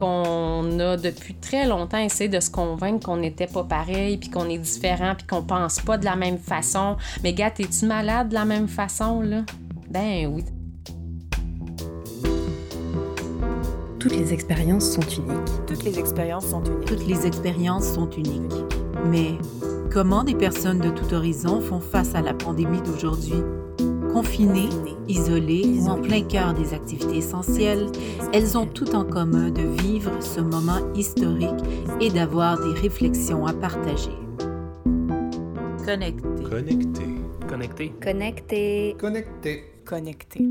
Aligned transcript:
On 0.00 0.78
a 0.78 0.96
depuis 0.96 1.34
très 1.34 1.66
longtemps 1.66 1.98
essayé 1.98 2.28
de 2.28 2.38
se 2.38 2.50
convaincre 2.50 3.06
qu'on 3.06 3.16
n'était 3.16 3.46
pas 3.46 3.64
pareil, 3.64 4.16
puis 4.16 4.30
qu'on 4.30 4.48
est 4.48 4.58
différent, 4.58 5.14
puis 5.16 5.26
qu'on 5.26 5.42
pense 5.42 5.80
pas 5.80 5.98
de 5.98 6.04
la 6.04 6.14
même 6.14 6.38
façon. 6.38 6.96
Mais 7.22 7.32
gars, 7.32 7.52
es-tu 7.58 7.86
malade 7.86 8.28
de 8.28 8.34
la 8.34 8.44
même 8.44 8.68
façon, 8.68 9.20
là? 9.20 9.42
Ben 9.90 10.26
oui. 10.32 10.44
Toutes 13.98 14.14
les 14.14 14.32
expériences 14.32 14.92
sont 14.92 15.00
uniques. 15.00 15.66
Toutes 15.66 15.82
les 15.82 15.98
expériences 15.98 16.46
sont 16.46 16.62
uniques. 16.62 16.84
Toutes 16.86 17.06
les 17.06 17.26
expériences 17.26 17.92
sont 17.92 18.08
uniques. 18.10 18.52
Mais 19.06 19.32
comment 19.92 20.22
des 20.22 20.36
personnes 20.36 20.78
de 20.78 20.90
tout 20.90 21.12
horizon 21.12 21.60
font 21.60 21.80
face 21.80 22.14
à 22.14 22.20
la 22.20 22.34
pandémie 22.34 22.80
d'aujourd'hui? 22.82 23.42
Confinées, 24.18 24.68
isolées 25.06 25.78
ou 25.78 25.86
en 25.86 26.02
plein 26.02 26.22
cœur 26.22 26.52
des 26.52 26.74
activités 26.74 27.18
essentielles, 27.18 27.86
elles 28.32 28.58
ont 28.58 28.66
tout 28.66 28.96
en 28.96 29.04
commun 29.04 29.48
de 29.48 29.62
vivre 29.80 30.10
ce 30.20 30.40
moment 30.40 30.80
historique 30.96 31.64
et 32.00 32.10
d'avoir 32.10 32.58
des 32.58 32.80
réflexions 32.80 33.46
à 33.46 33.52
partager. 33.52 34.10
Connecté. 35.84 36.42
Connecté. 36.50 37.04
Connecté. 37.48 37.92
Connecté. 38.02 38.96
Connecté. 38.98 39.64
Connecté. 39.86 40.44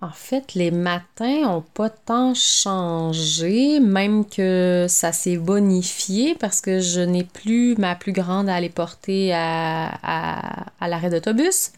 En 0.00 0.10
fait, 0.10 0.54
les 0.54 0.72
matins 0.72 1.48
ont 1.48 1.64
pas 1.74 1.88
tant 1.88 2.34
changé, 2.34 3.78
même 3.78 4.24
que 4.24 4.86
ça 4.88 5.12
s'est 5.12 5.36
bonifié 5.36 6.34
parce 6.34 6.60
que 6.60 6.80
je 6.80 7.00
n'ai 7.00 7.22
plus 7.22 7.76
ma 7.76 7.94
plus 7.94 8.10
grande 8.10 8.48
à 8.48 8.56
aller 8.56 8.70
porter 8.70 9.32
à, 9.32 9.88
à, 10.02 10.64
à 10.80 10.88
l'arrêt 10.88 11.10
d'autobus. 11.10 11.70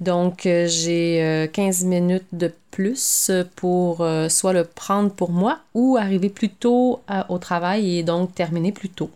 Donc, 0.00 0.46
euh, 0.46 0.66
j'ai 0.66 1.48
15 1.52 1.84
minutes 1.84 2.26
de 2.32 2.52
plus 2.70 3.30
pour 3.56 4.00
euh, 4.00 4.28
soit 4.28 4.52
le 4.52 4.64
prendre 4.64 5.10
pour 5.10 5.30
moi 5.30 5.60
ou 5.74 5.96
arriver 5.96 6.28
plus 6.28 6.50
tôt 6.50 7.00
au 7.28 7.38
travail 7.38 7.98
et 7.98 8.02
donc 8.02 8.34
terminer 8.34 8.72
plus 8.72 8.88
tôt. 8.88 9.10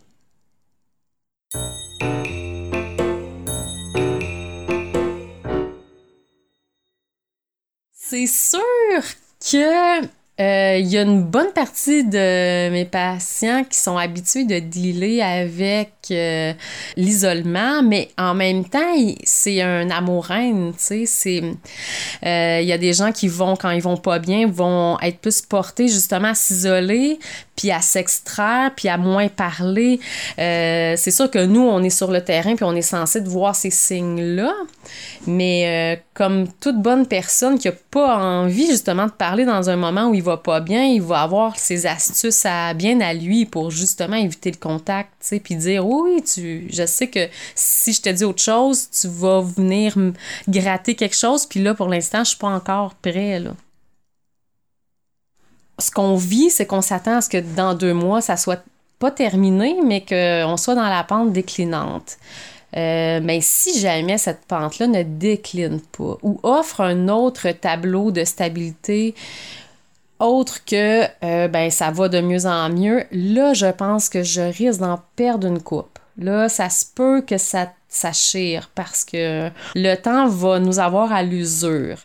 C'est 7.91 8.27
sûr 8.27 8.59
que 9.39 10.18
euh, 10.39 10.77
il 10.79 10.87
y 10.87 10.97
a 10.97 11.01
une 11.01 11.23
bonne 11.23 11.51
partie 11.53 12.03
de 12.05 12.69
mes 12.69 12.85
patients 12.85 13.63
qui 13.69 13.77
sont 13.77 13.97
habitués 13.97 14.45
de 14.45 14.59
dealer 14.59 15.21
avec 15.21 15.91
euh, 16.11 16.53
l'isolement, 16.95 17.83
mais 17.83 18.09
en 18.17 18.33
même 18.33 18.63
temps, 18.63 18.93
il- 18.95 19.17
c'est 19.25 19.61
un 19.61 19.89
amour-haine, 19.89 20.71
tu 20.77 20.83
sais. 20.83 21.05
C'est, 21.05 21.43
euh, 22.25 22.59
il 22.61 22.67
y 22.67 22.71
a 22.71 22.77
des 22.77 22.93
gens 22.93 23.11
qui 23.11 23.27
vont, 23.27 23.55
quand 23.55 23.71
ils 23.71 23.81
vont 23.81 23.97
pas 23.97 24.19
bien, 24.19 24.47
vont 24.47 24.97
être 25.01 25.17
plus 25.19 25.41
portés 25.41 25.87
justement 25.89 26.29
à 26.29 26.35
s'isoler, 26.35 27.19
puis 27.59 27.71
à 27.71 27.81
s'extraire, 27.81 28.71
puis 28.73 28.87
à 28.87 28.95
moins 28.95 29.27
parler. 29.27 29.99
Euh, 30.39 30.93
c'est 30.95 31.11
sûr 31.11 31.29
que 31.29 31.45
nous, 31.45 31.59
on 31.59 31.83
est 31.83 31.89
sur 31.89 32.09
le 32.09 32.23
terrain, 32.23 32.55
puis 32.55 32.63
on 32.63 32.73
est 32.73 32.81
censé 32.81 33.19
de 33.19 33.27
voir 33.27 33.53
ces 33.53 33.69
signes-là. 33.69 34.53
Mais 35.27 35.97
euh, 35.97 36.01
comme 36.13 36.47
toute 36.61 36.81
bonne 36.81 37.05
personne 37.05 37.59
qui 37.59 37.67
a 37.67 37.73
pas 37.73 38.17
envie 38.17 38.67
justement 38.67 39.07
de 39.07 39.11
parler 39.11 39.43
dans 39.43 39.69
un 39.69 39.75
moment 39.75 40.07
où 40.07 40.13
il 40.13 40.23
va 40.23 40.37
pas 40.37 40.61
bien, 40.61 40.85
il 40.85 41.01
va 41.01 41.21
avoir 41.21 41.59
ses 41.59 41.85
astuces 41.85 42.45
à 42.45 42.73
bien 42.73 43.01
à 43.01 43.13
lui 43.13 43.45
pour 43.45 43.71
justement 43.71 44.15
éviter 44.15 44.51
le 44.51 44.57
contact, 44.57 45.09
tu 45.19 45.27
sais, 45.27 45.39
puis 45.41 45.55
dire 45.55 45.85
oui, 45.85 46.23
tu, 46.23 46.65
je 46.71 46.85
sais 46.85 47.07
que 47.07 47.27
si 47.55 47.91
je 47.91 48.01
te 48.01 48.09
dis 48.09 48.23
autre 48.23 48.41
chose, 48.41 48.89
tu 48.89 49.09
vas 49.09 49.41
venir 49.41 49.97
gratter 50.47 50.95
quelque 50.95 51.17
chose, 51.17 51.45
puis 51.45 51.61
là 51.61 51.73
pour 51.73 51.89
l'instant, 51.89 52.23
je 52.23 52.29
suis 52.29 52.37
pas 52.37 52.47
encore 52.47 52.95
prêt 52.95 53.41
là. 53.41 53.51
Ce 55.79 55.91
qu'on 55.91 56.15
vit, 56.15 56.49
c'est 56.49 56.65
qu'on 56.65 56.81
s'attend 56.81 57.17
à 57.17 57.21
ce 57.21 57.29
que 57.29 57.37
dans 57.37 57.73
deux 57.73 57.93
mois, 57.93 58.21
ça 58.21 58.37
soit 58.37 58.63
pas 58.99 59.11
terminé, 59.11 59.77
mais 59.83 60.01
qu'on 60.01 60.57
soit 60.57 60.75
dans 60.75 60.89
la 60.89 61.03
pente 61.03 61.31
déclinante. 61.31 62.17
Euh, 62.77 63.19
mais 63.23 63.39
si 63.41 63.79
jamais 63.79 64.17
cette 64.17 64.45
pente-là 64.45 64.87
ne 64.87 65.01
décline 65.01 65.81
pas 65.97 66.17
ou 66.21 66.39
offre 66.43 66.81
un 66.81 67.07
autre 67.07 67.49
tableau 67.49 68.11
de 68.11 68.23
stabilité 68.23 69.15
autre 70.19 70.63
que 70.65 71.05
euh, 71.23 71.47
ben 71.47 71.71
ça 71.71 71.89
va 71.89 72.09
de 72.09 72.21
mieux 72.21 72.45
en 72.45 72.69
mieux, 72.69 73.05
là 73.11 73.53
je 73.53 73.65
pense 73.67 74.07
que 74.09 74.21
je 74.21 74.41
risque 74.41 74.81
d'en 74.81 74.99
perdre 75.15 75.47
une 75.47 75.61
coupe. 75.61 75.97
Là, 76.19 76.49
ça 76.49 76.69
se 76.69 76.85
peut 76.93 77.21
que 77.21 77.37
ça, 77.37 77.71
ça 77.87 78.11
chire 78.11 78.69
parce 78.75 79.05
que 79.05 79.49
le 79.73 79.95
temps 79.95 80.27
va 80.27 80.59
nous 80.59 80.79
avoir 80.79 81.13
à 81.13 81.23
l'usure. 81.23 81.97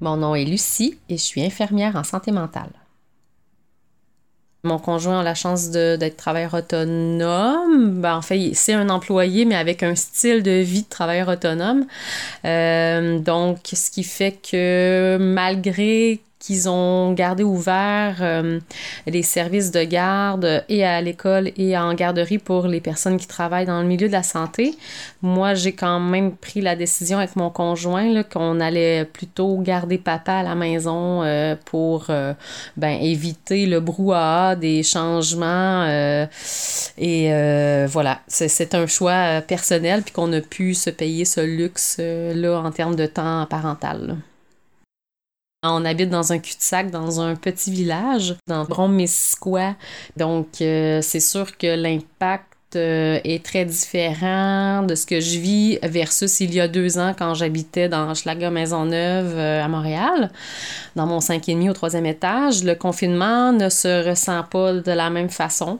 Mon 0.00 0.16
nom 0.16 0.34
est 0.34 0.44
Lucie 0.44 0.98
et 1.08 1.16
je 1.16 1.22
suis 1.22 1.42
infirmière 1.42 1.96
en 1.96 2.04
santé 2.04 2.30
mentale. 2.30 2.70
Mon 4.64 4.78
conjoint 4.78 5.20
a 5.20 5.22
la 5.22 5.34
chance 5.34 5.70
d'être 5.70 6.16
travailleur 6.16 6.54
autonome. 6.54 8.00
Ben, 8.00 8.16
en 8.16 8.22
fait, 8.22 8.54
c'est 8.54 8.72
un 8.72 8.88
employé, 8.88 9.44
mais 9.44 9.56
avec 9.56 9.82
un 9.82 9.94
style 9.94 10.42
de 10.42 10.62
vie 10.62 10.82
de 10.82 10.88
travailleur 10.88 11.28
autonome. 11.28 11.84
Euh, 12.46 13.18
donc, 13.18 13.58
ce 13.70 13.90
qui 13.90 14.04
fait 14.04 14.32
que 14.32 15.18
malgré 15.20 16.22
qu'ils 16.44 16.68
ont 16.68 17.12
gardé 17.12 17.42
ouvert 17.42 18.16
euh, 18.20 18.60
les 19.06 19.22
services 19.22 19.70
de 19.70 19.82
garde 19.82 20.64
et 20.68 20.84
à 20.84 21.00
l'école 21.00 21.50
et 21.56 21.78
en 21.78 21.94
garderie 21.94 22.38
pour 22.38 22.66
les 22.66 22.80
personnes 22.80 23.16
qui 23.16 23.26
travaillent 23.26 23.66
dans 23.66 23.80
le 23.80 23.86
milieu 23.86 24.08
de 24.08 24.12
la 24.12 24.22
santé, 24.22 24.76
moi, 25.22 25.54
j'ai 25.54 25.72
quand 25.72 26.00
même 26.00 26.32
pris 26.36 26.60
la 26.60 26.76
décision 26.76 27.18
avec 27.18 27.36
mon 27.36 27.48
conjoint 27.48 28.22
qu'on 28.24 28.60
allait 28.60 29.06
plutôt 29.06 29.56
garder 29.58 29.96
papa 29.96 30.34
à 30.34 30.42
la 30.42 30.54
maison 30.54 31.22
euh, 31.22 31.56
pour 31.64 32.06
euh, 32.10 32.34
ben, 32.76 33.00
éviter 33.00 33.66
le 33.66 33.80
brouhaha 33.80 34.54
des 34.54 34.82
changements. 34.82 35.84
euh, 35.84 36.26
et 36.98 37.32
euh, 37.32 37.86
voilà, 37.90 38.20
c'est, 38.28 38.74
un 38.74 38.86
choix 38.86 39.12
euh, 39.12 39.40
personnel, 39.40 40.02
puis 40.02 40.12
qu'on 40.12 40.32
a 40.32 40.40
pu 40.40 40.74
se 40.74 40.90
payer 40.90 41.24
ce 41.24 41.40
luxe-là 41.40 42.60
en 42.60 42.70
termes 42.70 42.96
de 42.96 43.06
temps 43.06 43.46
parental. 43.46 44.16
On 45.66 45.86
habite 45.86 46.10
dans 46.10 46.30
un 46.30 46.38
cul-de-sac, 46.38 46.90
dans 46.90 47.22
un 47.22 47.36
petit 47.36 47.70
village, 47.70 48.36
dans 48.46 48.64
Brome-Missisquoi. 48.64 49.74
Donc, 50.14 50.60
euh, 50.60 51.00
c'est 51.00 51.20
sûr 51.20 51.56
que 51.56 51.66
l'impact 51.66 52.76
euh, 52.76 53.18
est 53.24 53.42
très 53.42 53.64
différent 53.64 54.82
de 54.82 54.94
ce 54.94 55.06
que 55.06 55.20
je 55.20 55.38
vis 55.38 55.78
versus 55.82 56.40
il 56.40 56.52
y 56.52 56.60
a 56.60 56.68
deux 56.68 56.98
ans 56.98 57.14
quand 57.16 57.32
j'habitais 57.32 57.88
dans 57.88 58.12
Schlager 58.14 58.50
Maisonneuve 58.50 59.32
euh, 59.38 59.64
à 59.64 59.68
Montréal, 59.68 60.30
dans 60.96 61.06
mon 61.06 61.20
5,5 61.20 61.70
au 61.70 61.72
troisième 61.72 62.04
étage. 62.04 62.62
Le 62.62 62.74
confinement 62.74 63.52
ne 63.52 63.70
se 63.70 64.06
ressent 64.06 64.42
pas 64.42 64.74
de 64.74 64.92
la 64.92 65.08
même 65.08 65.30
façon. 65.30 65.78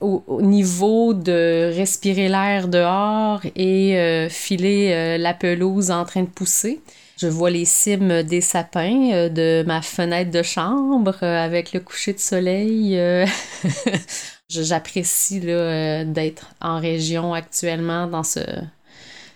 Au, 0.00 0.24
au 0.26 0.42
niveau 0.42 1.14
de 1.14 1.70
respirer 1.76 2.28
l'air 2.28 2.66
dehors 2.66 3.42
et 3.54 4.26
filer 4.30 5.16
la 5.18 5.32
pelouse 5.32 5.92
en 5.92 6.04
train 6.04 6.22
de 6.22 6.28
pousser, 6.28 6.80
je 7.18 7.26
vois 7.28 7.50
les 7.50 7.64
cimes 7.64 8.22
des 8.22 8.40
sapins 8.40 9.10
euh, 9.12 9.28
de 9.28 9.64
ma 9.66 9.82
fenêtre 9.82 10.30
de 10.30 10.42
chambre 10.42 11.16
euh, 11.22 11.44
avec 11.44 11.72
le 11.72 11.80
coucher 11.80 12.12
de 12.12 12.18
soleil. 12.18 12.98
euh. 12.98 13.26
J'apprécie 14.48 15.40
d'être 15.40 16.54
en 16.60 16.78
région 16.78 17.34
actuellement 17.34 18.06
dans 18.06 18.22
ce, 18.22 18.40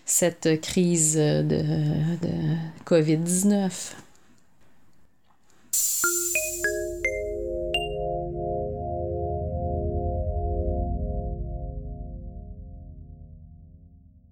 cette 0.04 0.60
crise 0.60 1.16
de, 1.16 1.42
de 1.42 2.30
COVID-19. 2.86 3.70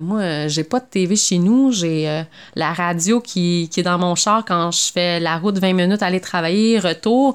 Moi, 0.00 0.20
euh, 0.20 0.48
j'ai 0.48 0.62
pas 0.62 0.78
de 0.78 0.86
TV 0.86 1.16
chez 1.16 1.38
nous. 1.38 1.72
J'ai 1.72 2.08
euh, 2.08 2.22
la 2.54 2.72
radio 2.72 3.20
qui, 3.20 3.68
qui 3.72 3.80
est 3.80 3.82
dans 3.82 3.98
mon 3.98 4.14
char 4.14 4.44
quand 4.44 4.70
je 4.70 4.92
fais 4.92 5.18
la 5.18 5.38
route 5.38 5.58
20 5.58 5.72
minutes 5.72 6.02
aller 6.02 6.20
travailler, 6.20 6.78
retour. 6.78 7.34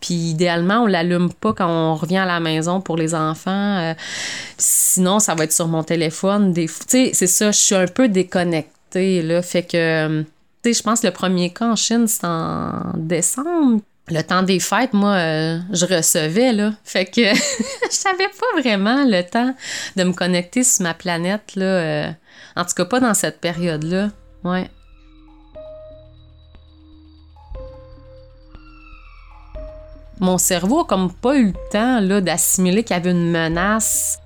Puis 0.00 0.14
idéalement, 0.14 0.82
on 0.82 0.86
l'allume 0.86 1.32
pas 1.32 1.52
quand 1.52 1.68
on 1.68 1.94
revient 1.94 2.18
à 2.18 2.26
la 2.26 2.40
maison 2.40 2.80
pour 2.80 2.96
les 2.96 3.14
enfants. 3.14 3.78
Euh, 3.78 3.94
sinon, 4.58 5.20
ça 5.20 5.34
va 5.34 5.44
être 5.44 5.52
sur 5.52 5.68
mon 5.68 5.84
téléphone. 5.84 6.52
Des... 6.52 6.66
Tu 6.66 6.74
sais, 6.88 7.10
c'est 7.12 7.26
ça, 7.28 7.52
je 7.52 7.58
suis 7.58 7.74
un 7.76 7.86
peu 7.86 8.08
déconnectée, 8.08 9.22
là. 9.22 9.40
Fait 9.42 9.62
que, 9.62 9.76
euh, 9.76 10.22
tu 10.64 10.72
sais, 10.72 10.78
je 10.78 10.82
pense 10.82 11.00
que 11.00 11.06
le 11.06 11.12
premier 11.12 11.50
cas 11.50 11.70
en 11.70 11.76
Chine, 11.76 12.08
c'est 12.08 12.24
en 12.24 12.92
décembre. 12.96 13.82
Le 14.10 14.22
temps 14.22 14.42
des 14.42 14.58
fêtes, 14.58 14.92
moi, 14.92 15.12
euh, 15.12 15.58
je 15.72 15.86
recevais, 15.86 16.52
là. 16.52 16.72
Fait 16.82 17.04
que 17.04 17.32
je 17.34 17.90
savais 17.90 18.28
pas 18.28 18.60
vraiment 18.60 19.04
le 19.04 19.22
temps 19.22 19.54
de 19.96 20.02
me 20.02 20.12
connecter 20.12 20.64
sur 20.64 20.82
ma 20.82 20.94
planète, 20.94 21.54
là. 21.54 21.64
euh, 21.64 22.10
en 22.56 22.64
tout 22.64 22.74
cas, 22.74 22.84
pas 22.86 22.98
dans 22.98 23.14
cette 23.14 23.40
période-là. 23.40 24.10
Ouais. 24.42 24.68
Mon 30.18 30.38
cerveau 30.38 30.80
a 30.80 30.84
comme 30.86 31.12
pas 31.12 31.36
eu 31.36 31.46
le 31.46 31.70
temps, 31.70 32.00
là, 32.00 32.20
d'assimiler 32.20 32.82
qu'il 32.82 32.96
y 32.96 32.98
avait 32.98 33.12
une 33.12 33.30
menace 33.30 34.18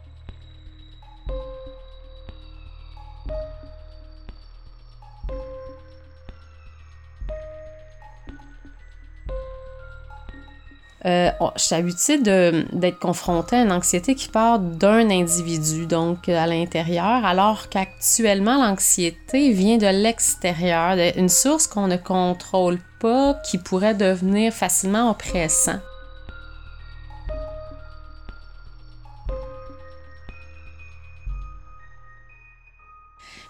je 11.56 11.62
suis 11.62 11.74
habituée 11.74 12.18
d'être 12.18 12.98
confrontée 12.98 13.56
à 13.56 13.62
une 13.62 13.72
anxiété 13.72 14.14
qui 14.14 14.28
part 14.28 14.58
d'un 14.58 15.10
individu, 15.10 15.86
donc 15.86 16.28
euh, 16.28 16.36
à 16.38 16.46
l'intérieur, 16.46 17.24
alors 17.24 17.68
qu'actuellement, 17.68 18.56
l'anxiété 18.64 19.52
vient 19.52 19.76
de 19.78 19.86
l'extérieur, 19.86 20.96
de- 20.96 21.18
une 21.18 21.28
source 21.28 21.66
qu'on 21.66 21.88
ne 21.88 21.96
contrôle 21.96 22.78
pas, 23.00 23.34
qui 23.48 23.58
pourrait 23.58 23.94
devenir 23.94 24.52
facilement 24.52 25.10
oppressant. 25.10 25.78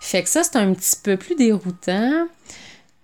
Fait 0.01 0.23
que 0.23 0.29
ça, 0.29 0.43
c'est 0.45 0.57
un 0.57 0.75
petit 0.75 0.97
peu 1.03 1.17
plus 1.17 1.35
déroutant. 1.35 2.27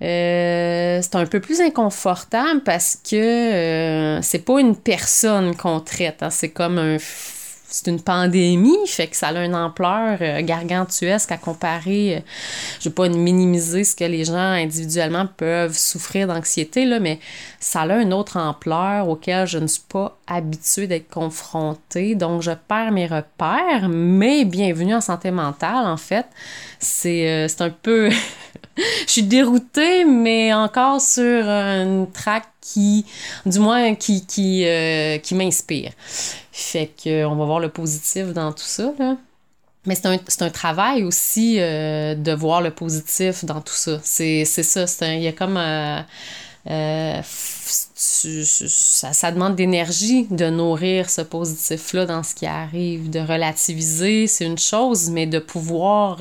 Euh, 0.02 1.00
c'est 1.02 1.16
un 1.16 1.26
peu 1.26 1.40
plus 1.40 1.60
inconfortable 1.60 2.62
parce 2.64 2.96
que 2.96 3.16
euh, 3.16 4.22
c'est 4.22 4.44
pas 4.44 4.58
une 4.60 4.74
personne 4.74 5.54
qu'on 5.54 5.80
traite, 5.80 6.22
hein, 6.22 6.30
c'est 6.30 6.48
comme 6.48 6.78
un 6.78 6.96
c'est 7.70 7.86
une 7.86 8.00
pandémie, 8.00 8.76
fait 8.86 9.06
que 9.06 9.16
ça 9.16 9.28
a 9.28 9.44
une 9.44 9.54
ampleur 9.54 10.18
euh, 10.20 10.42
gargantuesque 10.42 11.30
à 11.30 11.36
comparer. 11.36 12.16
euh, 12.16 12.20
je 12.80 12.88
veux 12.88 12.94
pas 12.94 13.08
minimiser 13.08 13.84
ce 13.84 13.94
que 13.94 14.04
les 14.04 14.24
gens 14.24 14.34
individuellement 14.34 15.26
peuvent 15.36 15.76
souffrir 15.76 16.26
d'anxiété, 16.26 16.84
mais 17.00 17.20
ça 17.60 17.82
a 17.82 17.96
une 18.00 18.12
autre 18.12 18.38
ampleur 18.38 19.08
auquel 19.08 19.46
je 19.46 19.58
ne 19.58 19.68
suis 19.68 19.84
pas 19.88 20.18
habituée 20.26 20.88
d'être 20.88 21.08
confrontée. 21.08 22.16
Donc, 22.16 22.42
je 22.42 22.50
perds 22.50 22.90
mes 22.90 23.06
repères, 23.06 23.88
mais 23.88 24.44
bienvenue 24.44 24.94
en 24.94 25.00
santé 25.00 25.30
mentale, 25.30 25.86
en 25.86 25.96
fait. 25.96 26.26
C'est 26.80 27.28
euh, 27.28 27.48
un 27.60 27.70
peu... 27.70 28.10
je 28.76 29.10
suis 29.10 29.22
déroutée, 29.22 30.04
mais 30.04 30.52
encore 30.52 31.00
sur 31.00 31.48
une 31.48 32.10
track 32.10 32.44
qui, 32.60 33.06
du 33.46 33.58
moins, 33.60 33.94
qui, 33.94 34.26
qui 34.26 35.34
m'inspire. 35.34 35.92
Fait 36.60 36.90
que 37.02 37.24
on 37.24 37.36
va 37.36 37.44
voir 37.44 37.60
le 37.60 37.68
positif 37.68 38.32
dans 38.32 38.52
tout 38.52 38.62
ça, 38.64 38.92
là. 38.98 39.16
Mais 39.86 39.94
c'est 39.94 40.06
un, 40.06 40.18
un 40.40 40.50
travail 40.50 41.04
aussi 41.04 41.56
euh, 41.58 42.14
de 42.14 42.32
voir 42.32 42.60
le 42.60 42.70
positif 42.70 43.44
dans 43.46 43.62
tout 43.62 43.72
ça. 43.74 43.98
C'est 44.02 44.44
ça, 44.44 44.84
il 45.14 45.22
y 45.22 45.28
a 45.28 45.32
comme... 45.32 45.56
euh, 45.56 46.00
euh, 46.68 47.20
ça, 47.24 49.12
ça 49.14 49.32
demande 49.32 49.56
d'énergie 49.56 50.26
de 50.30 50.50
nourrir 50.50 51.08
ce 51.08 51.22
positif-là 51.22 52.04
dans 52.04 52.22
ce 52.22 52.34
qui 52.34 52.44
arrive, 52.44 53.08
de 53.08 53.20
relativiser, 53.20 54.26
c'est 54.26 54.44
une 54.44 54.58
chose, 54.58 55.08
mais 55.08 55.26
de 55.26 55.38
pouvoir 55.38 56.18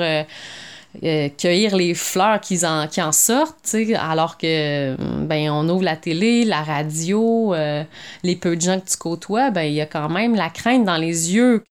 euh, 1.04 1.30
cueillir 1.38 1.76
les 1.76 1.94
fleurs 1.94 2.42
qui 2.42 2.66
en, 2.66 2.86
en 2.86 3.12
sortent, 3.12 3.76
alors 3.98 4.38
que 4.38 4.96
ben 5.26 5.50
on 5.52 5.70
ouvre 5.70 5.84
la 5.84 5.96
télé, 5.96 6.44
la 6.46 6.64
radio, 6.64 7.54
euh, 7.54 7.84
les 8.24 8.36
peu 8.36 8.56
de 8.56 8.62
gens 8.62 8.80
que 8.80 8.90
tu 8.90 8.98
côtoies, 8.98 9.52
ben 9.52 9.64
il 9.64 9.74
y 9.74 9.82
a 9.82 9.86
quand 9.86 10.10
même 10.10 10.36
la 10.36 10.50
crainte 10.50 10.86
dans 10.86 10.98
les 10.98 11.34
yeux. 11.34 11.64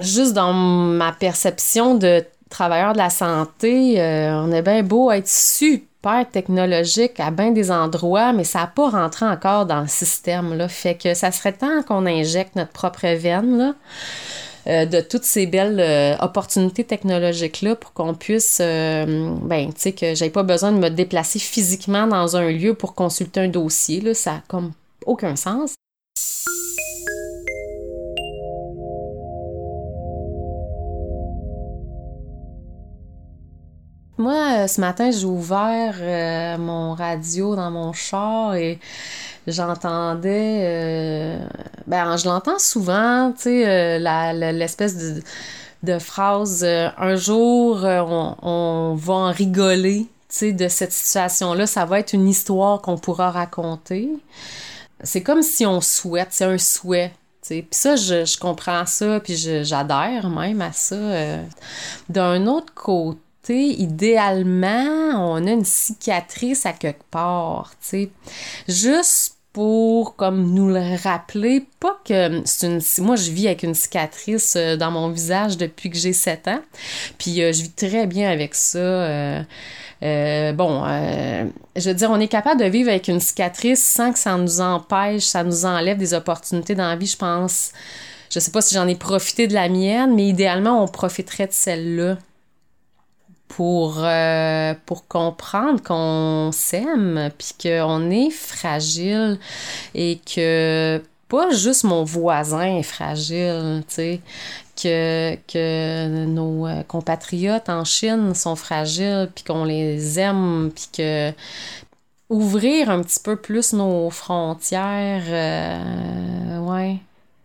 Juste 0.00 0.32
dans 0.32 0.52
ma 0.52 1.12
perception 1.12 1.96
de 1.96 2.24
travailleur 2.50 2.92
de 2.92 2.98
la 2.98 3.10
santé, 3.10 4.00
euh, 4.00 4.42
on 4.42 4.52
est 4.52 4.62
bien 4.62 4.82
beau 4.82 5.10
être 5.10 5.28
super 5.28 5.93
technologique 6.30 7.18
à 7.18 7.30
bien 7.30 7.50
des 7.50 7.70
endroits, 7.70 8.32
mais 8.32 8.44
ça 8.44 8.60
n'a 8.60 8.66
pas 8.66 8.90
rentré 8.90 9.26
encore 9.26 9.66
dans 9.66 9.80
le 9.80 9.88
système. 9.88 10.54
Là. 10.54 10.68
Fait 10.68 10.94
que 10.94 11.14
ça 11.14 11.32
serait 11.32 11.52
temps 11.52 11.82
qu'on 11.82 12.06
injecte 12.06 12.56
notre 12.56 12.72
propre 12.72 13.06
veine 13.06 13.74
euh, 14.66 14.86
de 14.86 15.00
toutes 15.00 15.24
ces 15.24 15.46
belles 15.46 15.80
euh, 15.80 16.16
opportunités 16.20 16.84
technologiques-là 16.84 17.76
pour 17.76 17.92
qu'on 17.92 18.14
puisse, 18.14 18.58
euh, 18.62 19.34
ben, 19.42 19.72
tu 19.72 19.80
sais, 19.80 19.92
que 19.92 20.14
j'ai 20.14 20.30
pas 20.30 20.42
besoin 20.42 20.72
de 20.72 20.78
me 20.78 20.88
déplacer 20.88 21.38
physiquement 21.38 22.06
dans 22.06 22.36
un 22.36 22.50
lieu 22.50 22.74
pour 22.74 22.94
consulter 22.94 23.40
un 23.40 23.48
dossier. 23.48 24.14
Ça 24.14 24.32
n'a 24.32 24.42
comme 24.48 24.72
aucun 25.06 25.36
sens. 25.36 25.74
Euh, 34.64 34.66
ce 34.66 34.80
matin, 34.80 35.10
j'ai 35.10 35.26
ouvert 35.26 35.94
euh, 36.00 36.58
mon 36.58 36.94
radio 36.94 37.54
dans 37.54 37.70
mon 37.70 37.92
char 37.92 38.54
et 38.54 38.78
j'entendais, 39.46 40.60
euh, 40.62 41.38
ben, 41.86 42.16
je 42.16 42.26
l'entends 42.26 42.58
souvent, 42.58 43.32
tu 43.32 43.42
sais, 43.42 43.98
l'espèce 43.98 44.96
de, 45.82 45.98
phrase 45.98 46.64
un 46.64 47.16
jour, 47.16 47.84
on, 47.84 48.94
va 48.98 49.14
en 49.14 49.32
rigoler, 49.32 50.06
tu 50.28 50.36
sais, 50.36 50.52
de 50.52 50.68
cette 50.68 50.92
situation-là. 50.92 51.66
Ça 51.66 51.84
va 51.84 52.00
être 52.00 52.14
une 52.14 52.28
histoire 52.28 52.80
qu'on 52.80 52.96
pourra 52.96 53.30
raconter. 53.30 54.08
C'est 55.02 55.22
comme 55.22 55.42
si 55.42 55.66
on 55.66 55.80
souhaite, 55.80 56.28
c'est 56.30 56.46
un 56.46 56.58
souhait. 56.58 57.12
Puis 57.46 57.66
ça, 57.72 57.96
je, 57.96 58.38
comprends 58.38 58.86
ça, 58.86 59.20
puis 59.20 59.36
j'adhère 59.36 60.30
même 60.30 60.62
à 60.62 60.72
ça. 60.72 60.96
D'un 62.08 62.46
autre 62.46 62.72
côté, 62.72 63.18
idéalement, 63.52 65.34
on 65.34 65.46
a 65.46 65.50
une 65.50 65.64
cicatrice 65.64 66.66
à 66.66 66.72
quelque 66.72 67.04
part, 67.10 67.72
tu 67.80 67.88
sais. 67.88 68.10
Juste 68.68 69.34
pour 69.54 70.16
comme 70.16 70.52
nous 70.52 70.68
le 70.68 71.00
rappeler, 71.02 71.64
pas 71.78 71.96
que 72.04 72.42
c'est 72.44 72.66
une 72.66 72.80
moi 73.04 73.14
je 73.14 73.30
vis 73.30 73.46
avec 73.46 73.62
une 73.62 73.74
cicatrice 73.74 74.56
euh, 74.56 74.76
dans 74.76 74.90
mon 74.90 75.10
visage 75.10 75.56
depuis 75.56 75.90
que 75.90 75.96
j'ai 75.96 76.12
7 76.12 76.48
ans. 76.48 76.60
Puis 77.18 77.40
euh, 77.40 77.52
je 77.52 77.62
vis 77.62 77.70
très 77.70 78.06
bien 78.08 78.30
avec 78.30 78.56
ça. 78.56 78.78
euh, 78.78 80.52
bon, 80.52 80.82
je 81.76 81.88
veux 81.88 81.94
dire, 81.94 82.10
on 82.10 82.18
est 82.18 82.28
capable 82.28 82.60
de 82.60 82.66
vivre 82.66 82.90
avec 82.90 83.06
une 83.06 83.20
cicatrice 83.20 83.82
sans 83.82 84.12
que 84.12 84.18
ça 84.18 84.36
nous 84.36 84.60
empêche, 84.60 85.22
ça 85.22 85.44
nous 85.44 85.64
enlève 85.64 85.98
des 85.98 86.14
opportunités 86.14 86.74
dans 86.74 86.88
la 86.88 86.96
vie, 86.96 87.06
je 87.06 87.16
pense. 87.16 87.70
Je 88.30 88.40
sais 88.40 88.50
pas 88.50 88.60
si 88.60 88.74
j'en 88.74 88.88
ai 88.88 88.96
profité 88.96 89.46
de 89.46 89.54
la 89.54 89.68
mienne, 89.68 90.16
mais 90.16 90.26
idéalement, 90.26 90.82
on 90.82 90.88
profiterait 90.88 91.46
de 91.46 91.52
celle-là 91.52 92.18
pour, 93.48 93.96
euh, 93.98 94.74
pour 94.86 95.06
comprendre 95.06 95.82
qu'on 95.82 96.50
s'aime, 96.52 97.30
puis 97.38 97.54
qu'on 97.62 98.10
est 98.10 98.30
fragile 98.30 99.38
et 99.94 100.18
que 100.18 101.02
pas 101.28 101.50
juste 101.50 101.84
mon 101.84 102.04
voisin 102.04 102.78
est 102.78 102.82
fragile, 102.82 103.82
tu 103.88 103.94
sais, 103.94 104.20
que, 104.80 105.36
que 105.46 106.26
nos 106.26 106.66
euh, 106.66 106.82
compatriotes 106.82 107.68
en 107.68 107.84
Chine 107.84 108.34
sont 108.34 108.56
fragiles, 108.56 109.30
puis 109.34 109.44
qu'on 109.44 109.64
les 109.64 110.18
aime, 110.18 110.70
puis 110.74 110.88
que 110.96 111.32
ouvrir 112.28 112.90
un 112.90 113.02
petit 113.02 113.20
peu 113.20 113.36
plus 113.36 113.72
nos 113.72 114.10
frontières, 114.10 115.24
euh, 115.28 116.58
ouais. 116.60 116.98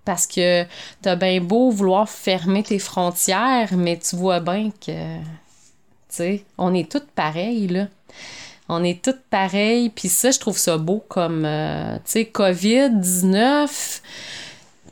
Parce 0.06 0.26
que 0.26 0.66
t'as 1.02 1.16
bien 1.16 1.40
beau 1.40 1.70
vouloir 1.70 2.10
fermer 2.10 2.64
tes 2.64 2.80
frontières, 2.80 3.70
mais 3.76 3.98
tu 3.98 4.16
vois 4.16 4.40
bien 4.40 4.72
que 4.86 5.20
tu 6.10 6.16
sais, 6.16 6.44
on 6.58 6.74
est 6.74 6.92
toutes 6.92 7.10
pareilles, 7.12 7.68
là. 7.68 7.88
On 8.68 8.84
est 8.84 9.04
toutes 9.04 9.22
pareilles, 9.30 9.90
puis 9.90 10.10
ça, 10.10 10.32
je 10.32 10.40
trouve 10.40 10.58
ça 10.58 10.78
beau 10.78 11.04
comme, 11.08 11.44
euh, 11.46 11.96
tu 11.98 12.02
sais, 12.12 12.32
COVID-19, 12.32 14.02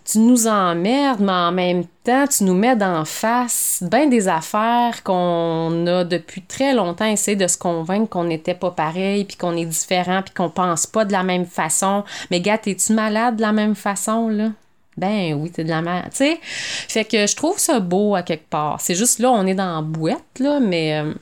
tu 0.03 0.19
nous 0.19 0.47
emmerdes, 0.47 1.19
mais 1.19 1.31
en 1.31 1.51
même 1.51 1.83
temps, 2.03 2.25
tu 2.27 2.45
nous 2.45 2.53
mets 2.53 2.75
d'en 2.75 3.03
face 3.03 3.83
bien 3.85 4.07
des 4.07 4.27
affaires 4.27 5.03
qu'on 5.03 5.85
a 5.85 6.05
depuis 6.05 6.41
très 6.41 6.73
longtemps 6.73 7.05
essayé 7.05 7.35
de 7.35 7.47
se 7.47 7.57
convaincre 7.57 8.09
qu'on 8.09 8.23
n'était 8.23 8.55
pas 8.55 8.71
pareil, 8.71 9.25
puis 9.25 9.35
qu'on 9.35 9.55
est 9.57 9.65
différent, 9.65 10.21
puis 10.23 10.33
qu'on 10.33 10.49
pense 10.49 10.87
pas 10.87 11.03
de 11.03 11.11
la 11.11 11.23
même 11.23 11.45
façon. 11.45 12.03
Mais 12.31 12.39
gars, 12.39 12.59
es-tu 12.65 12.93
malade 12.93 13.35
de 13.35 13.41
la 13.41 13.51
même 13.51 13.75
façon, 13.75 14.29
là? 14.29 14.49
Ben 14.97 15.33
oui, 15.35 15.51
t'es 15.51 15.63
de 15.63 15.69
la 15.69 15.81
merde. 15.83 16.09
Tu 16.09 16.17
sais, 16.17 16.39
fait 16.41 17.05
que 17.05 17.27
je 17.27 17.35
trouve 17.35 17.59
ça 17.59 17.79
beau 17.79 18.15
à 18.15 18.23
quelque 18.23 18.49
part. 18.49 18.81
C'est 18.81 18.95
juste 18.95 19.19
là, 19.19 19.29
on 19.31 19.45
est 19.45 19.53
dans 19.53 19.75
la 19.75 19.81
boîte, 19.83 20.39
là, 20.39 20.59
mais 20.59 20.99
euh, 20.99 21.13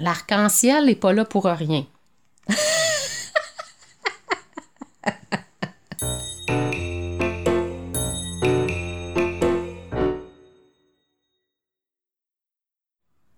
l'arc-en-ciel 0.00 0.86
n'est 0.86 0.96
pas 0.96 1.12
là 1.12 1.24
pour 1.24 1.44
rien. 1.44 1.86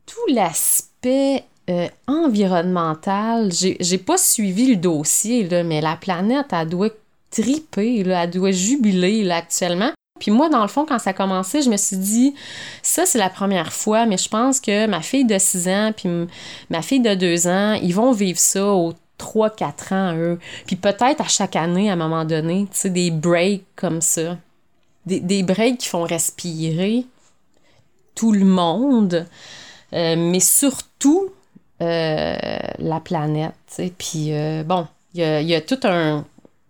Tout 0.07 0.33
l'aspect 0.33 1.45
euh, 1.69 1.89
environnemental, 2.07 3.51
j'ai 3.53 3.99
pas 3.99 4.17
suivi 4.17 4.67
le 4.67 4.77
dossier, 4.77 5.49
mais 5.63 5.83
la 5.83 5.97
planète, 5.97 6.47
elle 6.53 6.69
doit 6.69 6.91
triper, 7.35 8.05
là, 8.05 8.25
elle 8.25 8.31
doit 8.31 8.53
jubiler 8.53 9.29
actuellement. 9.31 9.91
Puis 10.21 10.31
moi, 10.31 10.49
dans 10.49 10.63
le 10.63 10.69
fond, 10.69 10.87
quand 10.87 10.99
ça 10.99 11.11
a 11.11 11.13
commencé, 11.13 11.63
je 11.63 11.69
me 11.69 11.77
suis 11.77 11.97
dit, 11.97 12.35
ça, 12.83 13.05
c'est 13.05 13.19
la 13.19 13.31
première 13.31 13.73
fois, 13.73 14.07
mais 14.07 14.17
je 14.17 14.29
pense 14.29 14.61
que 14.61 14.87
ma 14.87 15.03
fille 15.03 15.25
de 15.25 15.39
6 15.39 15.69
ans 15.69 15.93
puis 15.95 16.09
ma 16.71 16.83
fille 16.83 17.01
de 17.01 17.15
2 17.15 17.49
ans, 17.49 17.73
ils 17.75 17.95
vont 17.95 18.13
vivre 18.13 18.39
ça 18.39 18.65
aux 18.65 18.95
3-4 19.19 19.95
ans, 19.95 20.17
eux. 20.17 20.39
Puis 20.67 20.77
peut-être 20.77 21.21
à 21.21 21.29
chaque 21.29 21.57
année, 21.57 21.91
à 21.91 21.95
un 21.95 21.97
moment 21.97 22.25
donné, 22.25 22.67
tu 22.71 22.79
sais, 22.79 22.91
des 22.91 23.11
breaks 23.11 23.65
comme 23.75 24.01
ça. 24.01 24.39
Des, 25.07 25.43
breaks 25.43 25.79
qui 25.79 25.89
font 25.89 26.05
respirer 26.05 27.05
tout 28.15 28.33
le 28.33 28.45
monde. 28.45 29.27
Euh, 29.93 30.17
mais 30.17 30.41
surtout 30.41 31.29
euh, 31.83 32.37
la 32.79 33.01
planète. 33.01 33.53
Puis 33.99 34.33
euh, 34.33 34.63
bon, 34.65 34.87
il 35.15 35.21
y 35.21 35.55
a, 35.55 35.61
toute 35.61 35.85
une 35.85 36.25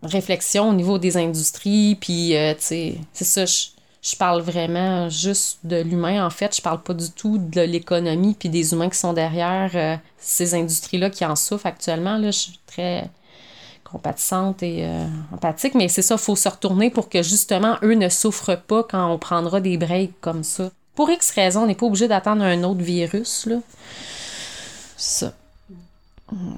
réflexion 0.04 0.70
au 0.70 0.72
niveau 0.72 0.98
des 0.98 1.16
industries. 1.16 1.96
Puis 2.00 2.36
euh, 2.36 2.54
tu 2.54 2.60
sais, 2.60 2.94
c'est 3.12 3.24
ça, 3.24 3.46
je, 3.46 3.66
je 4.02 4.16
parle 4.16 4.42
vraiment 4.42 5.08
juste 5.08 5.60
de 5.64 5.80
l'humain. 5.80 6.24
En 6.26 6.30
fait, 6.30 6.54
je 6.54 6.60
parle 6.60 6.82
pas 6.82 6.92
du 6.94 7.10
tout 7.10 7.38
de 7.38 7.62
l'économie 7.62 8.36
puis 8.38 8.50
des 8.50 8.72
humains 8.72 8.90
qui 8.90 8.98
sont 8.98 9.14
derrière 9.14 9.70
euh, 9.74 9.96
ces 10.18 10.54
industries-là 10.54 11.10
qui 11.10 11.24
en 11.24 11.36
souffrent 11.36 11.66
actuellement. 11.66 12.18
Là, 12.18 12.30
je 12.30 12.38
suis 12.38 12.60
très 12.66 13.08
compatissante 13.82 14.62
et 14.62 14.84
euh, 14.84 15.06
empathique, 15.32 15.74
mais 15.74 15.88
c'est 15.88 16.02
ça, 16.02 16.18
faut 16.18 16.36
se 16.36 16.48
retourner 16.48 16.90
pour 16.90 17.08
que 17.08 17.22
justement 17.22 17.76
eux 17.82 17.94
ne 17.94 18.08
souffrent 18.08 18.60
pas 18.60 18.82
quand 18.82 19.10
on 19.10 19.18
prendra 19.18 19.60
des 19.60 19.78
breaks 19.78 20.20
comme 20.20 20.44
ça. 20.44 20.70
Pour 20.94 21.10
X 21.10 21.30
raisons, 21.30 21.62
on 21.62 21.66
n'est 21.66 21.74
pas 21.74 21.86
obligé 21.86 22.06
d'attendre 22.06 22.42
un 22.42 22.62
autre 22.64 22.82
virus, 22.82 23.46
là. 23.46 23.56
Ça. 24.96 25.32
Hmm. 26.30 26.54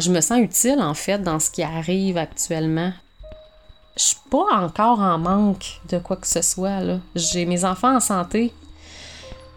Je 0.00 0.10
me 0.10 0.20
sens 0.20 0.38
utile, 0.38 0.80
en 0.80 0.94
fait, 0.94 1.18
dans 1.18 1.40
ce 1.40 1.50
qui 1.50 1.62
arrive 1.62 2.16
actuellement. 2.16 2.92
Je 3.96 4.02
suis 4.02 4.16
pas 4.30 4.44
encore 4.60 5.00
en 5.00 5.18
manque 5.18 5.80
de 5.88 5.98
quoi 5.98 6.16
que 6.16 6.26
ce 6.26 6.40
soit. 6.42 6.80
J'ai 7.14 7.46
mes 7.46 7.64
enfants 7.64 7.96
en 7.96 8.00
santé. 8.00 8.52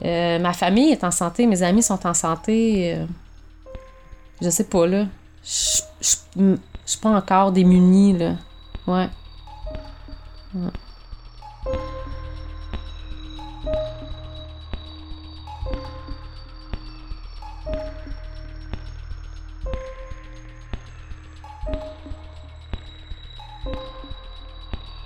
Euh, 0.03 0.39
ma 0.39 0.53
famille 0.53 0.91
est 0.91 1.03
en 1.03 1.11
santé, 1.11 1.45
mes 1.45 1.61
amis 1.61 1.83
sont 1.83 2.07
en 2.07 2.15
santé. 2.15 2.95
euh, 2.95 3.05
je 4.41 4.49
sais 4.49 4.63
pas, 4.63 4.87
là. 4.87 5.05
Je 5.43 5.81
suis 6.85 6.99
pas 6.99 7.09
encore 7.09 7.51
démunie, 7.51 8.17
là. 8.17 8.35
Ouais. 8.87 9.09
Ouais. 10.55 10.71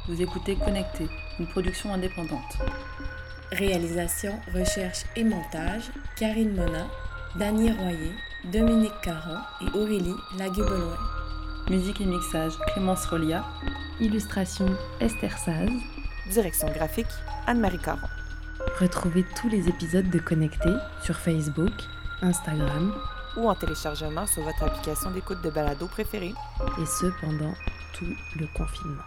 Vous 0.07 0.21
écoutez 0.21 0.55
Connecté, 0.55 1.07
une 1.39 1.47
production 1.47 1.91
indépendante. 1.91 2.57
Réalisation, 3.51 4.39
recherche 4.53 5.03
et 5.15 5.23
montage, 5.23 5.89
Karine 6.15 6.55
Mona, 6.55 6.85
Dany 7.39 7.71
Royer, 7.71 8.13
Dominique 8.51 8.93
Caron 9.01 9.37
et 9.61 9.77
Aurélie 9.77 10.13
Laguebeloin. 10.37 10.97
Musique 11.69 12.01
et 12.01 12.05
mixage 12.05 12.53
Clémence 12.73 13.05
Rolia. 13.07 13.43
Illustration, 13.99 14.67
Esther 14.99 15.35
Saz. 15.39 15.69
Direction 16.29 16.69
graphique, 16.71 17.07
Anne-Marie 17.47 17.79
Caron. 17.79 18.07
Retrouvez 18.79 19.25
tous 19.35 19.49
les 19.49 19.67
épisodes 19.67 20.09
de 20.11 20.19
Connecté 20.19 20.69
sur 21.01 21.15
Facebook, 21.15 21.73
Instagram 22.21 22.93
Ou 23.37 23.49
en 23.49 23.55
téléchargement 23.55 24.27
sur 24.27 24.43
votre 24.43 24.63
application 24.63 25.09
d'écoute 25.11 25.41
de 25.41 25.49
balado 25.49 25.87
préférée. 25.87 26.33
et 26.79 26.85
ce 26.85 27.07
pendant 27.21 27.53
tout 27.93 28.13
le 28.39 28.45
confinement. 28.55 29.01